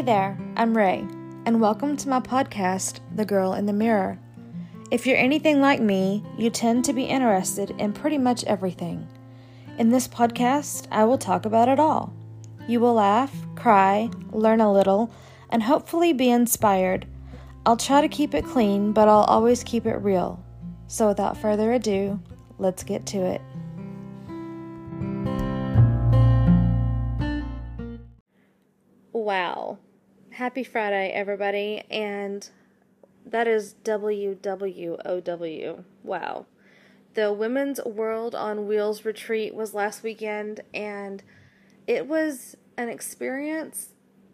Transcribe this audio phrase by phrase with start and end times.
[0.00, 1.06] Hey there, I'm Rea,
[1.44, 4.18] and welcome to my podcast, The Girl in the Mirror.
[4.90, 9.06] If you're anything like me, you tend to be interested in pretty much everything.
[9.76, 12.14] In this podcast, I will talk about it all.
[12.66, 15.12] You will laugh, cry, learn a little,
[15.50, 17.06] and hopefully be inspired.
[17.66, 20.42] I'll try to keep it clean, but I'll always keep it real.
[20.86, 22.18] So without further ado,
[22.56, 23.42] let's get to it.
[29.12, 29.76] Wow.
[30.40, 32.48] Happy Friday, everybody, and
[33.26, 35.84] that is WWOW.
[36.02, 36.46] Wow.
[37.12, 41.22] The Women's World on Wheels retreat was last weekend, and
[41.86, 43.90] it was an experience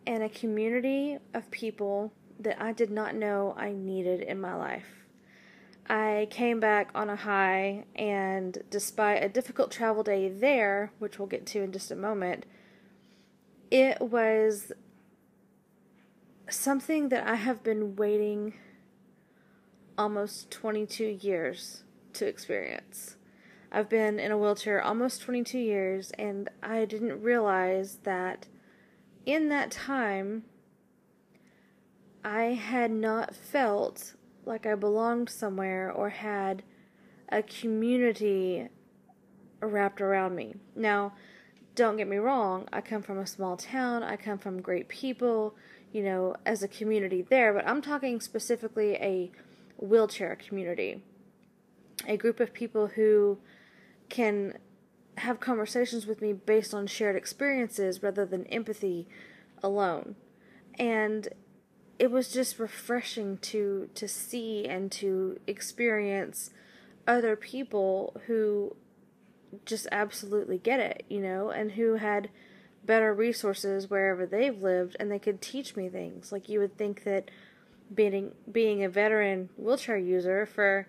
[0.07, 5.09] and a community of people that I did not know I needed in my life.
[5.89, 11.27] I came back on a high, and despite a difficult travel day there, which we'll
[11.27, 12.47] get to in just a moment,
[13.73, 14.71] it was
[16.49, 18.55] something that I have been waiting
[19.99, 23.17] almost 22 years to experience.
[23.73, 28.47] I've been in a wheelchair almost 22 years, and I didn't realize that
[29.25, 30.45] in that time,
[32.25, 36.63] I had not felt like I belonged somewhere or had
[37.29, 38.69] a community
[39.61, 40.55] wrapped around me.
[40.77, 41.15] Now,
[41.75, 45.57] don't get me wrong, I come from a small town, I come from great people,
[45.97, 49.31] you know, as a community there, but I'm talking specifically a
[49.79, 51.01] wheelchair community.
[52.07, 53.39] A group of people who
[54.11, 54.59] can
[55.17, 59.09] have conversations with me based on shared experiences rather than empathy
[59.63, 60.17] alone.
[60.79, 61.29] And
[61.99, 66.51] it was just refreshing to to see and to experience
[67.07, 68.77] other people who
[69.65, 72.29] just absolutely get it, you know, and who had
[72.87, 76.33] better resources wherever they've lived and they could teach me things.
[76.33, 77.31] Like you would think that
[77.95, 80.89] being being a veteran wheelchair user for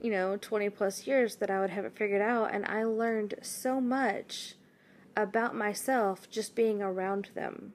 [0.00, 3.34] you know 20 plus years that I would have it figured out and I learned
[3.42, 4.54] so much
[5.16, 7.72] about myself just being around them.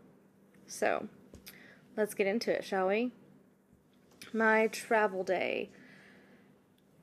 [0.68, 1.08] So,
[1.96, 3.12] let's get into it, shall we?
[4.34, 5.70] My travel day.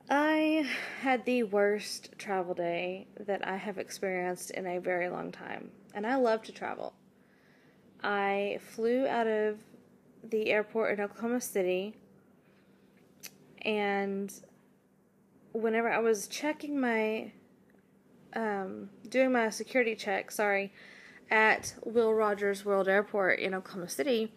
[0.09, 0.65] I
[1.01, 6.07] had the worst travel day that I have experienced in a very long time, and
[6.07, 6.93] I love to travel.
[8.01, 9.59] I flew out of
[10.23, 11.97] the airport in Oklahoma City,
[13.63, 14.33] and
[15.51, 17.33] whenever I was checking my,
[18.33, 20.71] um, doing my security check, sorry,
[21.29, 24.31] at Will Rogers World Airport in Oklahoma City,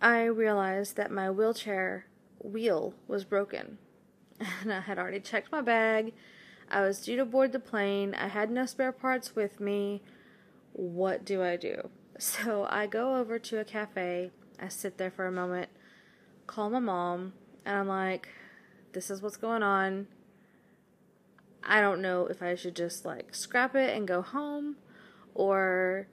[0.00, 2.06] I realized that my wheelchair
[2.40, 3.78] wheel was broken.
[4.62, 6.12] And I had already checked my bag.
[6.70, 8.14] I was due to board the plane.
[8.14, 10.02] I had no spare parts with me.
[10.72, 11.90] What do I do?
[12.16, 14.30] So I go over to a cafe
[14.60, 15.68] I sit there for a moment,
[16.46, 17.32] call my mom,
[17.64, 18.28] and I'm like,
[18.92, 20.06] this is what's going on.
[21.62, 24.76] I don't know if I should just like scrap it and go home
[25.34, 26.08] or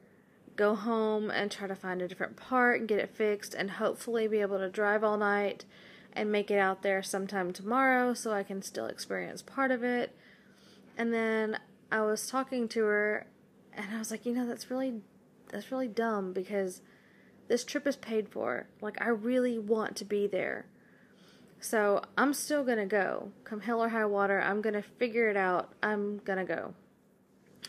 [0.56, 4.28] go home and try to find a different part and get it fixed and hopefully
[4.28, 5.66] be able to drive all night
[6.14, 10.16] and make it out there sometime tomorrow so I can still experience part of it.
[10.98, 11.60] And then
[11.92, 13.28] I was talking to her
[13.74, 15.02] and I was like, you know, that's really
[15.50, 16.82] that's really dumb because
[17.48, 18.68] this trip is paid for.
[18.80, 20.66] Like, I really want to be there.
[21.60, 23.32] So, I'm still gonna go.
[23.44, 25.74] Come hell or high water, I'm gonna figure it out.
[25.84, 26.74] I'm gonna go.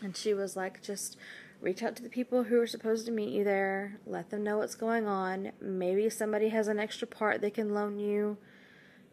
[0.01, 1.17] And she was like, just
[1.63, 4.57] reach out to the people who are supposed to meet you there, let them know
[4.57, 5.53] what's going on.
[5.61, 8.37] Maybe somebody has an extra part they can loan you.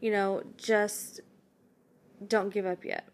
[0.00, 1.20] You know, just
[2.26, 3.08] don't give up yet.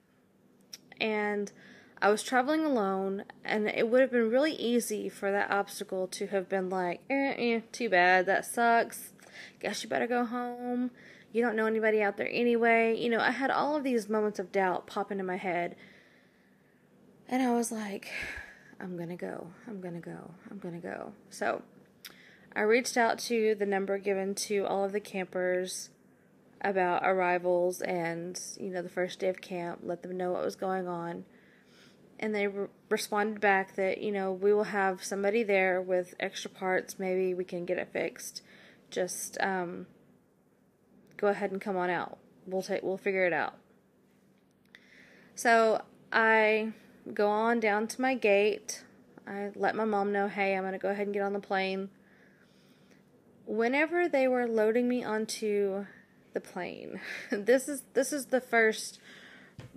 [0.98, 1.52] And
[2.00, 6.28] I was traveling alone, and it would have been really easy for that obstacle to
[6.28, 9.12] have been like, eh, eh, too bad, that sucks.
[9.60, 10.90] Guess you better go home.
[11.32, 12.96] You don't know anybody out there anyway.
[12.98, 15.76] You know, I had all of these moments of doubt pop into my head.
[17.28, 18.08] And I was like,
[18.80, 21.12] I'm gonna go, I'm gonna go, I'm gonna go.
[21.30, 21.62] So
[22.54, 25.90] I reached out to the number given to all of the campers
[26.60, 30.56] about arrivals and, you know, the first day of camp, let them know what was
[30.56, 31.24] going on.
[32.18, 36.50] And they re- responded back that you know we will have somebody there with extra
[36.50, 38.40] parts maybe we can get it fixed.
[38.90, 39.86] Just um,
[41.18, 42.16] go ahead and come on out.
[42.46, 43.54] We'll take we'll figure it out.
[45.34, 46.72] So i
[47.14, 48.82] go on down to my gate
[49.26, 51.40] i let my mom know hey i'm going to go ahead and get on the
[51.40, 51.88] plane
[53.46, 55.86] whenever they were loading me onto
[56.32, 57.00] the plane
[57.30, 58.98] this is this is the first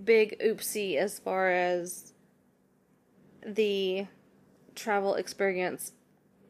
[0.03, 2.13] big oopsie as far as
[3.45, 4.07] the
[4.75, 5.93] travel experience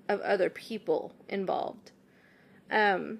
[0.07, 1.91] of other people involved.
[2.71, 3.19] Um,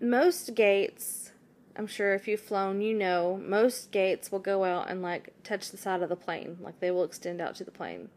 [0.00, 1.31] most gates,
[1.74, 5.70] I'm sure if you've flown, you know, most gates will go out and like touch
[5.70, 8.10] the side of the plane, like they will extend out to the plane.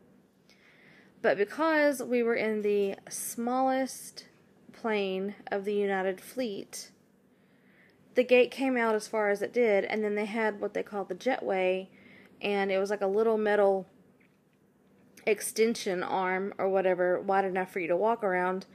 [1.22, 4.26] But because we were in the smallest
[4.74, 6.92] plane of the United Fleet,
[8.14, 10.84] the gate came out as far as it did, and then they had what they
[10.84, 11.88] call the jetway,
[12.42, 13.88] and it was like a little metal
[15.26, 18.66] extension arm or whatever wide enough for you to walk around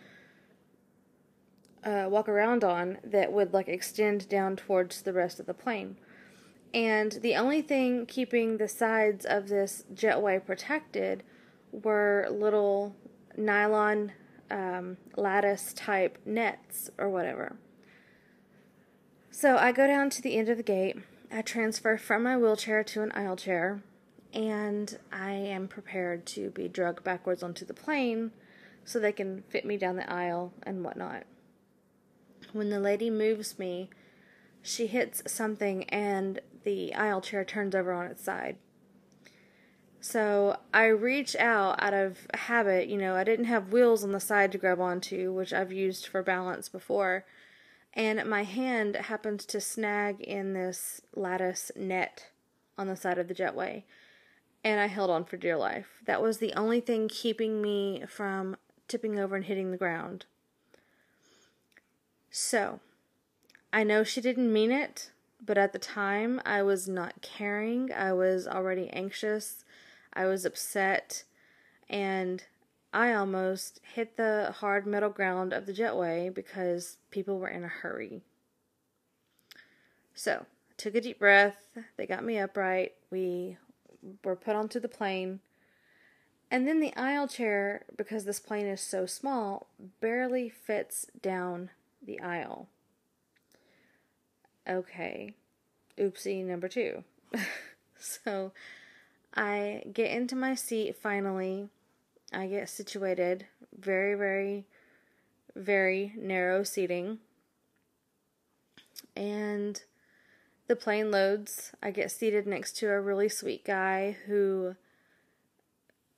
[1.84, 5.96] uh, walk around on that would like extend down towards the rest of the plane.
[6.72, 11.22] And the only thing keeping the sides of this jetway protected
[11.72, 12.94] were little
[13.36, 14.12] nylon
[14.50, 17.56] um, lattice type nets or whatever.
[19.30, 20.96] So i go down to the end of the gate.
[21.32, 23.82] I transfer from my wheelchair to an aisle chair
[24.32, 28.32] and I am prepared to be drugged backwards onto the plane
[28.84, 31.24] so they can fit me down the aisle and whatnot.
[32.52, 33.90] When the lady moves me,
[34.62, 38.56] she hits something and the aisle chair turns over on its side.
[40.00, 42.88] So I reach out out of habit.
[42.88, 46.06] You know, I didn't have wheels on the side to grab onto, which I've used
[46.06, 47.24] for balance before.
[47.94, 52.28] And my hand happens to snag in this lattice net
[52.78, 53.84] on the side of the jetway
[54.62, 55.86] and I held on for dear life.
[56.06, 58.56] That was the only thing keeping me from
[58.88, 60.26] tipping over and hitting the ground.
[62.30, 62.80] So,
[63.72, 65.10] I know she didn't mean it,
[65.44, 67.92] but at the time I was not caring.
[67.92, 69.64] I was already anxious.
[70.12, 71.24] I was upset,
[71.88, 72.44] and
[72.92, 77.68] I almost hit the hard metal ground of the jetway because people were in a
[77.68, 78.22] hurry.
[80.14, 81.56] So, took a deep breath.
[81.96, 82.94] They got me upright.
[83.10, 83.56] We
[84.24, 85.40] were put onto the plane.
[86.50, 89.68] And then the aisle chair, because this plane is so small,
[90.00, 91.70] barely fits down
[92.04, 92.68] the aisle.
[94.68, 95.34] Okay,
[95.98, 97.04] oopsie number two.
[97.98, 98.52] so
[99.34, 101.68] I get into my seat finally.
[102.32, 103.46] I get situated.
[103.78, 104.66] Very, very,
[105.56, 107.18] very narrow seating.
[109.16, 109.82] And
[110.70, 111.72] the plane loads.
[111.82, 114.76] I get seated next to a really sweet guy who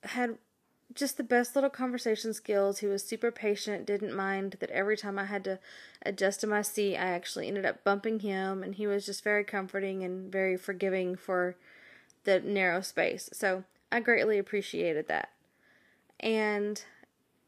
[0.03, 0.37] had
[0.95, 2.79] just the best little conversation skills.
[2.79, 5.59] He was super patient, didn't mind that every time I had to
[6.05, 9.43] adjust to my seat, I actually ended up bumping him, and he was just very
[9.43, 11.55] comforting and very forgiving for
[12.23, 13.29] the narrow space.
[13.33, 15.29] So I greatly appreciated that.
[16.19, 16.83] And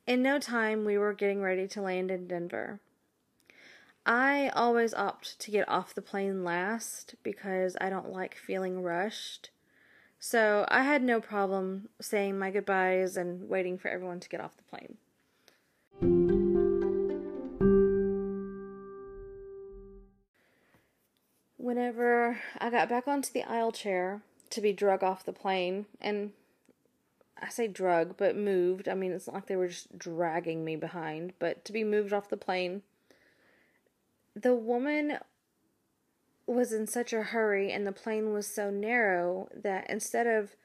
[0.06, 2.80] in no time, we were getting ready to land in Denver.
[4.06, 9.50] I always opt to get off the plane last because I don't like feeling rushed.
[10.28, 14.58] So I had no problem saying my goodbyes and waiting for everyone to get off
[14.58, 14.98] the plane.
[21.58, 26.32] Whenever I got back onto the aisle chair to be drug off the plane, and
[27.40, 28.90] I say drug, but moved.
[28.90, 32.14] I mean, it's not like they were just dragging me behind, but to be moved
[32.14, 32.82] off the plane
[34.36, 35.18] the woman
[36.48, 40.56] was in such a hurry and the plane was so narrow that instead of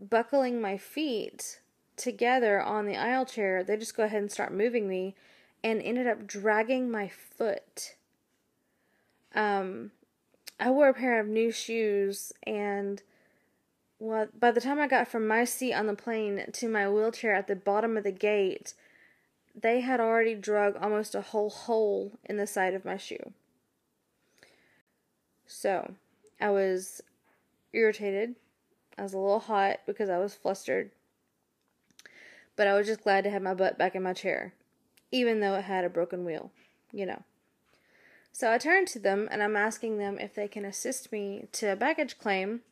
[0.00, 1.60] buckling my feet
[1.96, 5.14] together on the aisle chair, they just go ahead and start moving me
[5.62, 7.96] and ended up dragging my foot.
[9.34, 9.92] Um,
[10.58, 13.02] I wore a pair of new shoes and
[13.98, 17.34] well, by the time I got from my seat on the plane to my wheelchair
[17.34, 18.74] at the bottom of the gate,
[19.54, 23.32] they had already drug almost a whole hole in the side of my shoe.
[25.54, 25.94] So,
[26.40, 27.02] I was
[27.74, 28.36] irritated.
[28.96, 30.90] I was a little hot because I was flustered.
[32.56, 34.54] But I was just glad to have my butt back in my chair,
[35.10, 36.50] even though it had a broken wheel,
[36.90, 37.22] you know.
[38.32, 41.72] So I turned to them and I'm asking them if they can assist me to
[41.72, 42.62] a baggage claim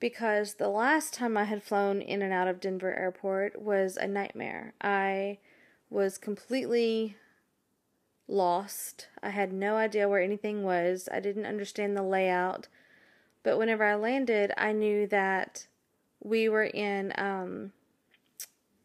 [0.00, 4.08] because the last time I had flown in and out of Denver airport was a
[4.08, 4.72] nightmare.
[4.80, 5.38] I
[5.90, 7.16] was completely
[8.32, 9.08] lost.
[9.22, 11.08] I had no idea where anything was.
[11.12, 12.68] I didn't understand the layout.
[13.42, 15.66] But whenever I landed, I knew that
[16.22, 17.72] we were in um,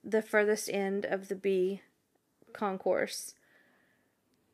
[0.03, 1.81] the furthest end of the B
[2.53, 3.35] concourse.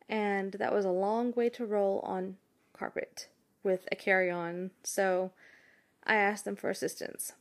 [0.10, 2.38] And that was a long way to roll on
[2.74, 3.28] carpet
[3.64, 4.72] with a carry on.
[4.84, 5.32] So
[6.04, 7.34] I asked them for assistance.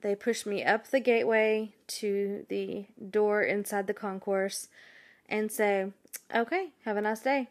[0.00, 4.68] They pushed me up the gateway to the door inside the concourse
[5.28, 5.92] and say,
[6.34, 7.48] Okay, have a nice day.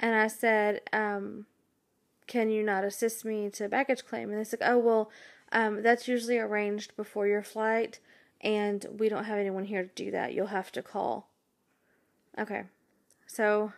[0.00, 1.46] And I said, um,
[2.26, 4.30] Can you not assist me to baggage claim?
[4.30, 5.10] And they said, Oh, well,
[5.52, 8.00] um, that's usually arranged before your flight.
[8.40, 10.32] and we don't have anyone here to do that.
[10.32, 11.28] You'll have to call.
[12.38, 12.64] Okay.
[13.26, 13.72] So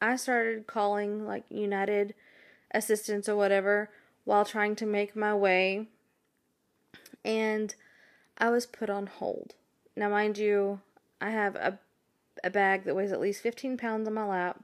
[0.00, 2.14] I started calling like United
[2.72, 3.88] Assistance or whatever
[4.24, 5.88] while trying to make my way,
[7.24, 7.74] and
[8.36, 9.54] I was put on hold.
[9.96, 10.80] Now, mind you,
[11.20, 11.78] I have a,
[12.42, 14.62] a bag that weighs at least 15 pounds on my lap.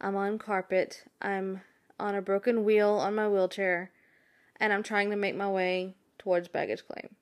[0.00, 1.04] I'm on carpet.
[1.20, 1.62] I'm
[1.98, 3.90] on a broken wheel on my wheelchair,
[4.58, 7.14] and I'm trying to make my way towards baggage claim.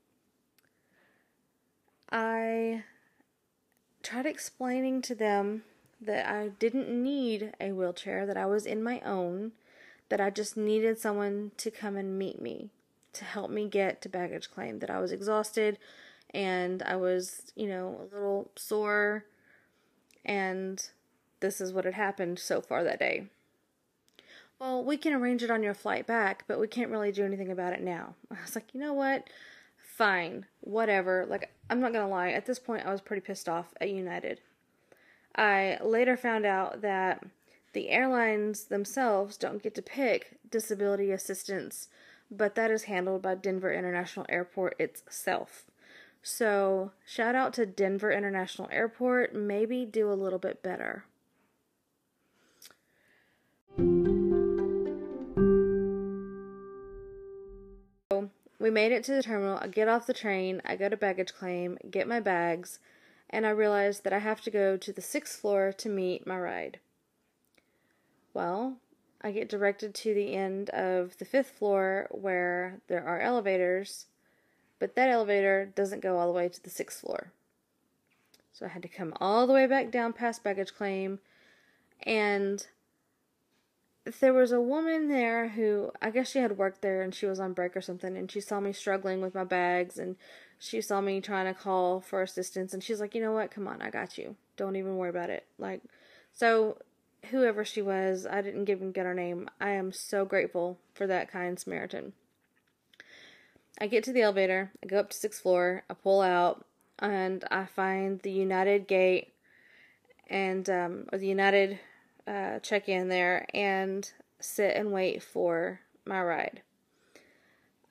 [2.11, 2.85] I
[4.03, 5.63] tried explaining to them
[6.01, 9.53] that I didn't need a wheelchair, that I was in my own,
[10.09, 12.71] that I just needed someone to come and meet me
[13.13, 15.79] to help me get to baggage claim, that I was exhausted
[16.35, 19.25] and I was, you know, a little sore,
[20.25, 20.89] and
[21.41, 23.27] this is what had happened so far that day.
[24.59, 27.51] Well, we can arrange it on your flight back, but we can't really do anything
[27.51, 28.15] about it now.
[28.31, 29.29] I was like, you know what?
[29.77, 31.27] Fine, whatever.
[31.29, 34.41] Like, I'm not gonna lie, at this point, I was pretty pissed off at United.
[35.35, 37.25] I later found out that
[37.73, 41.89] the airlines themselves don't get to pick disability assistance,
[42.31, 45.65] but that is handled by Denver International Airport itself.
[46.25, 49.35] So, shout out to Denver International Airport.
[49.35, 51.05] Maybe do a little bit better.
[58.13, 59.59] So, we made it to the terminal.
[59.61, 60.63] I get off the train.
[60.65, 62.79] I go to baggage claim, get my bags,
[63.29, 66.39] and I realize that I have to go to the sixth floor to meet my
[66.39, 66.79] ride.
[68.33, 68.77] Well,
[69.21, 74.07] I get directed to the end of the fifth floor where there are elevators
[74.83, 77.31] but that elevator doesn't go all the way to the sixth floor.
[78.53, 81.21] So I had to come all the way back down past baggage claim.
[82.03, 82.67] And
[84.19, 87.39] there was a woman there who, I guess she had worked there and she was
[87.39, 88.17] on break or something.
[88.17, 90.17] And she saw me struggling with my bags and
[90.59, 92.75] she saw me trying to call for assistance.
[92.75, 93.53] And she's like, you know what?
[93.53, 94.35] Come on, I got you.
[94.57, 95.47] Don't even worry about it.
[95.61, 95.83] Like,
[96.33, 96.79] so
[97.31, 99.49] whoever she was, I didn't even get her name.
[99.61, 102.15] I am so grateful for that kind Samaritan.
[103.83, 106.65] I get to the elevator, I go up to sixth floor, I pull out,
[107.01, 109.33] and I find the United gate
[110.31, 111.81] and um, or the United
[112.25, 114.09] uh, check in there and
[114.39, 116.63] sit and wait for my ride.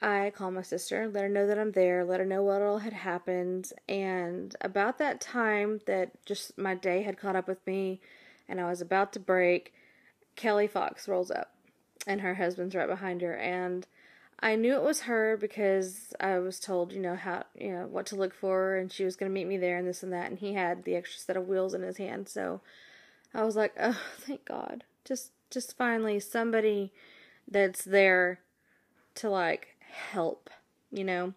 [0.02, 2.78] I call my sister, let her know that I'm there, let her know what all
[2.78, 8.00] had happened, and about that time that just my day had caught up with me
[8.48, 9.74] and I was about to break,
[10.38, 11.54] Kelly Fox rolls up
[12.08, 13.86] and her husband's right behind her and
[14.44, 18.08] I knew it was her because I was told, you know, how, you know, what
[18.08, 20.32] to look for and she was going to meet me there and this and that
[20.32, 22.28] and he had the extra set of wheels in his hand.
[22.28, 22.62] So
[23.34, 24.84] I was like, "Oh, thank God.
[25.06, 26.92] Just just finally somebody
[27.48, 28.40] that's there
[29.16, 29.76] to like
[30.12, 30.50] help,
[30.92, 31.34] you know."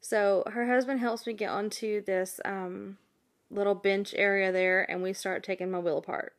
[0.00, 2.98] So her husband helps me get onto this um
[3.50, 6.34] little bench area there and we start taking my wheel apart.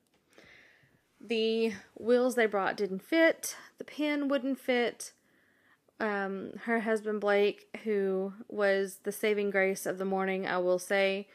[1.20, 5.14] The wheels they brought didn't fit, the pin wouldn't fit
[6.00, 11.28] um, her husband Blake, who was the saving grace of the morning, I will say,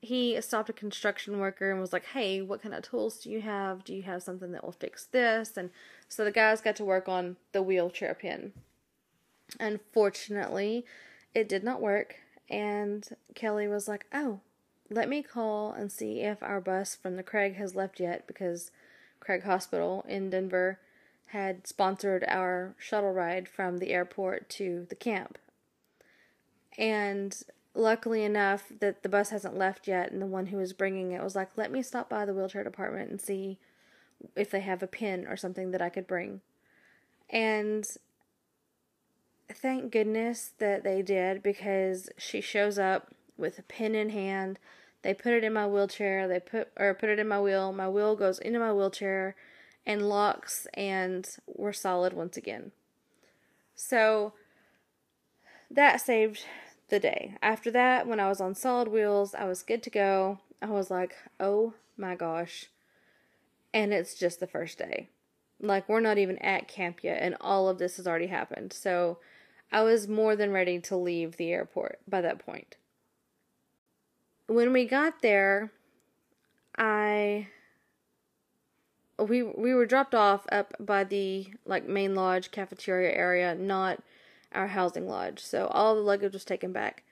[0.00, 3.40] he stopped a construction worker and was like, Hey, what kind of tools do you
[3.40, 3.84] have?
[3.84, 5.56] Do you have something that will fix this?
[5.56, 5.70] And
[6.08, 8.52] so the guys got to work on the wheelchair pin.
[9.58, 10.84] Unfortunately,
[11.34, 12.16] it did not work,
[12.50, 14.40] and Kelly was like, Oh,
[14.90, 18.70] let me call and see if our bus from the Craig has left yet because
[19.20, 20.78] Craig Hospital in Denver
[21.34, 25.36] had sponsored our shuttle ride from the airport to the camp.
[26.78, 27.36] And
[27.74, 31.24] luckily enough that the bus hasn't left yet and the one who was bringing it
[31.24, 33.58] was like, "Let me stop by the wheelchair department and see
[34.36, 36.40] if they have a pin or something that I could bring."
[37.28, 37.84] And
[39.48, 44.60] thank goodness that they did because she shows up with a pin in hand.
[45.02, 46.28] They put it in my wheelchair.
[46.28, 47.72] They put or put it in my wheel.
[47.72, 49.34] My wheel goes into my wheelchair
[49.86, 52.72] and locks and we're solid once again.
[53.74, 54.32] So
[55.70, 56.44] that saved
[56.88, 57.36] the day.
[57.42, 60.38] After that, when I was on solid wheels, I was good to go.
[60.62, 62.66] I was like, oh my gosh.
[63.72, 65.08] And it's just the first day.
[65.60, 68.72] Like, we're not even at camp yet, and all of this has already happened.
[68.72, 69.18] So
[69.72, 72.76] I was more than ready to leave the airport by that point.
[74.46, 75.72] When we got there,
[76.76, 77.48] I
[79.18, 84.02] we we were dropped off up by the like main lodge cafeteria area, not
[84.52, 85.40] our housing lodge.
[85.40, 87.02] So all the luggage was taken back.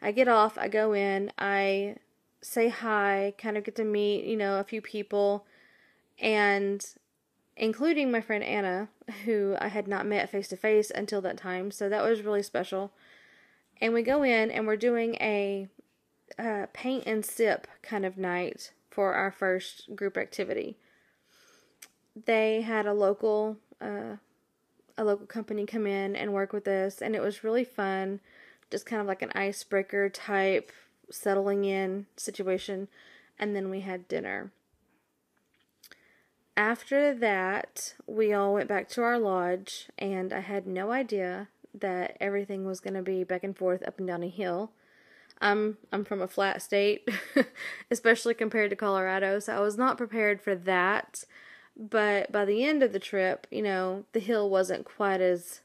[0.00, 1.96] I get off, I go in, I
[2.40, 5.46] say hi, kind of get to meet, you know, a few people
[6.18, 6.84] and
[7.56, 8.88] including my friend Anna,
[9.24, 11.70] who I had not met face to face until that time.
[11.70, 12.92] So that was really special.
[13.80, 15.68] And we go in and we're doing a
[16.38, 20.78] uh, paint and sip kind of night for our first group activity.
[22.14, 24.16] They had a local uh,
[24.98, 28.20] a local company come in and work with us, and it was really fun.
[28.70, 30.70] Just kind of like an icebreaker type
[31.10, 32.88] settling in situation,
[33.38, 34.52] and then we had dinner.
[36.56, 42.16] After that, we all went back to our lodge, and I had no idea that
[42.20, 44.72] everything was going to be back and forth up and down a hill.
[45.40, 47.08] I'm I'm from a flat state,
[47.90, 51.24] especially compared to Colorado, so I was not prepared for that.
[51.76, 55.60] But by the end of the trip, you know, the hill wasn't quite as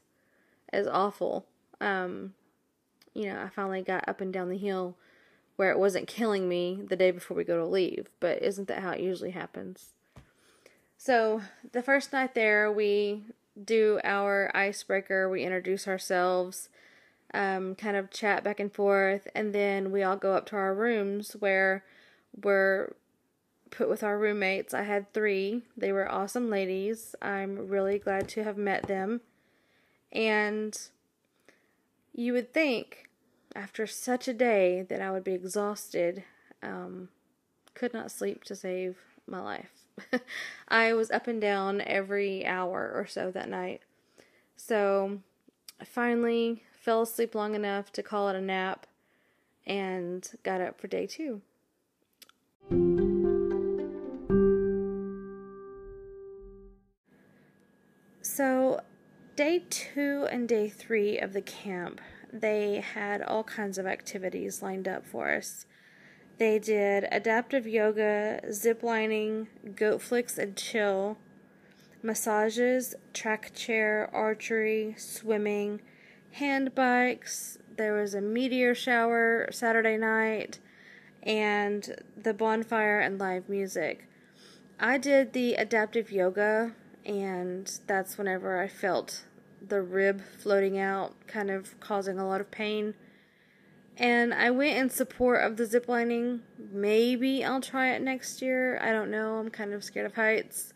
[0.72, 1.46] as awful.
[1.80, 2.34] Um,
[3.14, 4.96] you know, I finally got up and down the hill
[5.56, 8.08] where it wasn't killing me the day before we go to leave.
[8.20, 9.92] But isn't that how it usually happens?
[10.96, 13.24] So the first night there, we
[13.62, 15.28] do our icebreaker.
[15.28, 16.68] We introduce ourselves,
[17.34, 20.74] um, kind of chat back and forth, and then we all go up to our
[20.74, 21.84] rooms where
[22.40, 22.92] we're
[23.70, 24.74] put with our roommates.
[24.74, 25.62] I had three.
[25.76, 27.14] They were awesome ladies.
[27.20, 29.20] I'm really glad to have met them.
[30.12, 30.78] And
[32.12, 33.08] you would think
[33.54, 36.24] after such a day that I would be exhausted.
[36.62, 37.08] Um,
[37.74, 38.96] could not sleep to save
[39.26, 39.84] my life.
[40.68, 43.82] I was up and down every hour or so that night.
[44.56, 45.20] So
[45.80, 48.86] I finally fell asleep long enough to call it a nap
[49.66, 51.42] and got up for day two.
[58.38, 58.82] So,
[59.34, 62.00] day two and day three of the camp,
[62.32, 65.66] they had all kinds of activities lined up for us.
[66.38, 71.18] They did adaptive yoga, zip lining, goat flicks and chill,
[72.00, 75.80] massages, track chair, archery, swimming,
[76.30, 77.58] hand bikes.
[77.76, 80.60] There was a meteor shower Saturday night,
[81.24, 84.06] and the bonfire and live music.
[84.78, 86.76] I did the adaptive yoga,
[87.08, 89.24] and that's whenever I felt
[89.66, 92.94] the rib floating out, kind of causing a lot of pain.
[93.96, 96.40] And I went in support of the ziplining.
[96.70, 98.78] Maybe I'll try it next year.
[98.80, 99.38] I don't know.
[99.38, 100.72] I'm kind of scared of heights.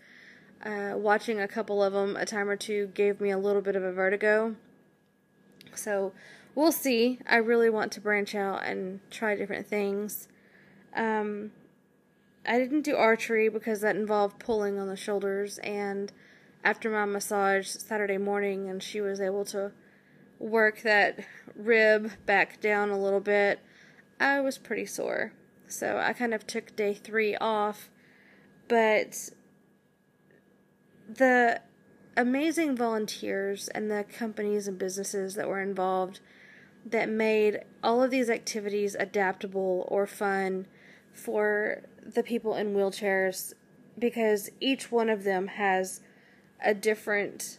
[0.64, 3.76] Uh, watching a couple of them a time or two gave me a little bit
[3.76, 4.56] of a vertigo.
[5.74, 6.12] So
[6.54, 7.20] we'll see.
[7.28, 10.28] I really want to branch out and try different things.
[10.96, 11.52] Um,
[12.44, 15.58] I didn't do archery because that involved pulling on the shoulders.
[15.58, 16.12] And
[16.64, 19.72] after my massage Saturday morning, and she was able to
[20.38, 21.20] work that
[21.54, 23.60] rib back down a little bit,
[24.18, 25.32] I was pretty sore.
[25.68, 27.88] So I kind of took day three off.
[28.68, 29.30] But
[31.08, 31.60] the
[32.16, 36.20] amazing volunteers and the companies and businesses that were involved
[36.84, 40.66] that made all of these activities adaptable or fun
[41.12, 43.52] for the people in wheelchairs
[43.98, 46.00] because each one of them has
[46.64, 47.58] a different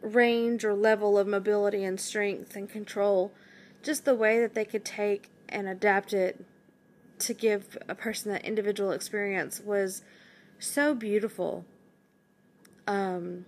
[0.00, 3.32] range or level of mobility and strength and control,
[3.82, 6.44] just the way that they could take and adapt it
[7.18, 10.02] to give a person that individual experience was
[10.58, 11.64] so beautiful.
[12.86, 13.46] Um,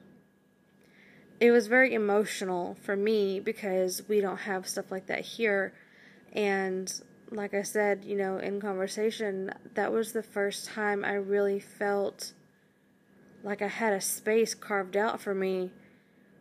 [1.40, 5.74] it was very emotional for me because we don't have stuff like that here.
[6.32, 6.92] And
[7.30, 12.32] like I said, you know, in conversation, that was the first time I really felt
[13.42, 15.70] like I had a space carved out for me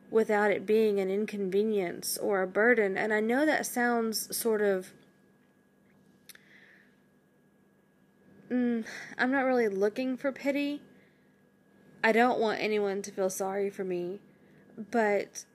[0.10, 2.98] without it being an inconvenience or a burden.
[2.98, 4.94] And I know that sounds sort of.
[8.50, 8.86] Mm,
[9.18, 10.82] I'm not really looking for pity.
[12.04, 14.20] I don't want anyone to feel sorry for me,
[14.92, 15.46] but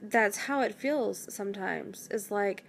[0.00, 2.08] that's how it feels sometimes.
[2.10, 2.64] It's like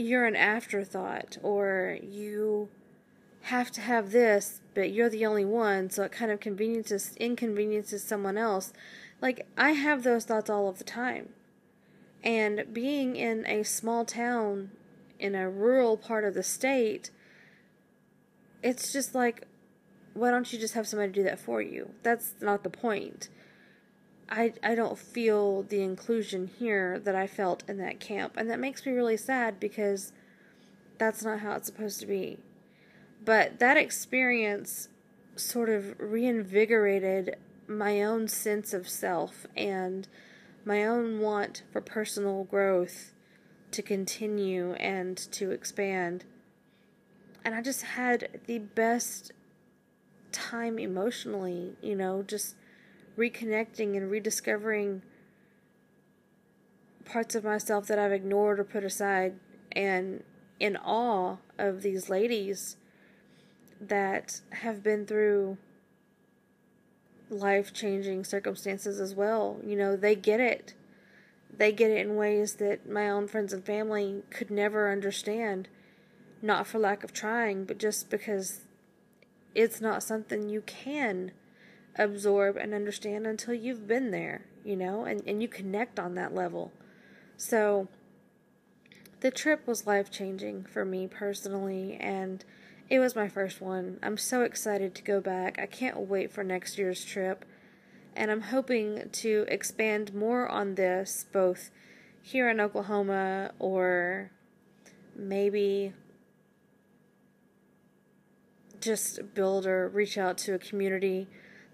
[0.00, 2.68] you're an afterthought, or you
[3.42, 8.02] have to have this, but you're the only one, so it kind of conveniences inconveniences
[8.02, 8.72] someone else.
[9.20, 11.30] Like, I have those thoughts all of the time.
[12.22, 14.72] And being in a small town
[15.18, 17.10] in a rural part of the state,
[18.62, 19.46] it's just like,
[20.14, 21.90] why don't you just have somebody do that for you?
[22.02, 23.28] That's not the point.
[24.30, 28.34] I, I don't feel the inclusion here that I felt in that camp.
[28.36, 30.12] And that makes me really sad because
[30.98, 32.38] that's not how it's supposed to be.
[33.24, 34.88] But that experience
[35.34, 40.06] sort of reinvigorated my own sense of self and
[40.64, 43.12] my own want for personal growth
[43.72, 46.24] to continue and to expand.
[47.44, 49.32] And I just had the best
[50.32, 52.54] time emotionally, you know, just
[53.16, 55.02] reconnecting and rediscovering
[57.04, 59.34] parts of myself that I've ignored or put aside,
[59.72, 60.22] and
[60.58, 62.76] in awe of these ladies
[63.80, 65.56] that have been through
[67.30, 69.58] life changing circumstances as well.
[69.64, 70.74] You know, they get it.
[71.56, 75.68] They get it in ways that my own friends and family could never understand.
[76.42, 78.60] Not for lack of trying, but just because
[79.54, 81.32] it's not something you can
[81.96, 86.34] absorb and understand until you've been there, you know, and, and you connect on that
[86.34, 86.72] level.
[87.36, 87.88] So,
[89.20, 92.44] the trip was life changing for me personally, and
[92.88, 93.98] it was my first one.
[94.02, 95.58] I'm so excited to go back.
[95.58, 97.44] I can't wait for next year's trip,
[98.16, 101.70] and I'm hoping to expand more on this both
[102.22, 104.30] here in Oklahoma or
[105.16, 105.92] maybe
[108.80, 111.28] just build or reach out to a community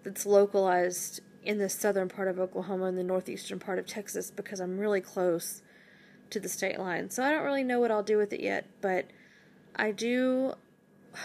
[0.06, 4.60] that's localized in the southern part of Oklahoma and the northeastern part of Texas because
[4.60, 5.62] I'm really close
[6.30, 7.10] to the state line.
[7.10, 9.06] So I don't really know what I'll do with it yet, but
[9.74, 10.54] I do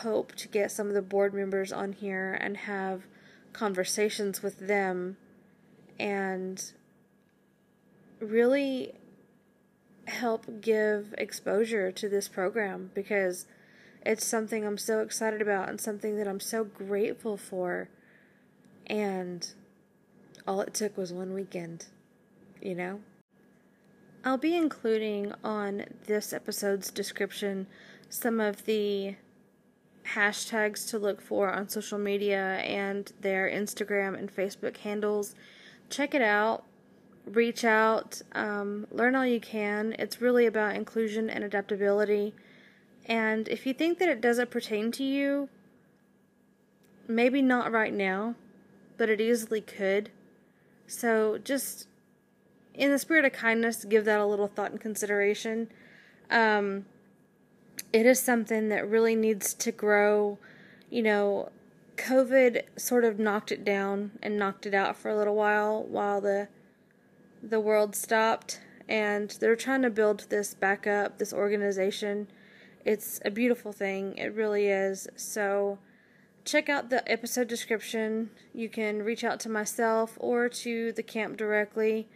[0.02, 3.04] hope to get some of the board members on here and have
[3.54, 5.18] conversations with them
[6.00, 6.72] and
[8.20, 8.94] really
[10.08, 13.46] help give exposure to this program because
[14.04, 17.90] it's something I'm so excited about and something that I'm so grateful for.
[18.88, 19.48] And
[20.48, 21.86] all it took was one weekend,
[22.62, 23.00] you know?
[24.24, 27.68] I'll be including on this episode's description
[28.10, 29.16] some of the
[30.14, 35.34] hashtags to look for on social media and their Instagram and Facebook handles.
[35.90, 36.64] Check it out,
[37.26, 39.96] reach out, um, learn all you can.
[39.98, 42.34] It's really about inclusion and adaptability.
[43.06, 45.50] And if you think that it doesn't pertain to you,
[47.08, 48.36] maybe not right now,
[49.02, 50.12] but it easily could.
[50.86, 51.88] So just
[52.76, 55.70] in the spirit of kindness, give that a little thought and consideration.
[56.30, 56.86] Um,
[57.92, 60.38] it is something that really needs to grow.
[60.92, 61.50] You know,
[61.98, 66.22] COVID sort of knocked it down and knocked it out for a little while while
[66.22, 66.48] the
[67.42, 72.28] the world stopped and they're trying to build this back up, this organization.
[72.86, 74.16] It's a beautiful thing.
[74.20, 75.08] It really is.
[75.16, 75.80] So
[76.46, 78.30] check out the episode description.
[78.54, 82.08] You can reach out to myself or to the camp directly.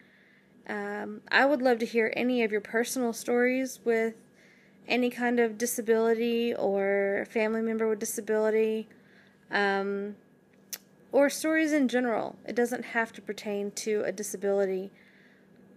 [0.68, 4.16] Um, I would love to hear any of your personal stories with
[4.88, 8.88] any kind of disability or family member with disability,
[9.52, 10.16] um,
[11.12, 12.36] or stories in general.
[12.46, 14.92] It doesn't have to pertain to a disability.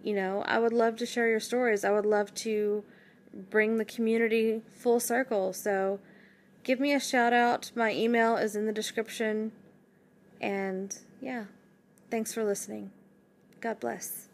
[0.03, 1.83] You know, I would love to share your stories.
[1.83, 2.83] I would love to
[3.33, 5.53] bring the community full circle.
[5.53, 5.99] So
[6.63, 7.71] give me a shout out.
[7.75, 9.51] My email is in the description.
[10.39, 11.45] And yeah,
[12.09, 12.91] thanks for listening.
[13.59, 14.28] God bless.